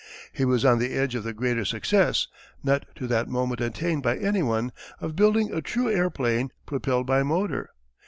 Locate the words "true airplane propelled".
5.61-7.05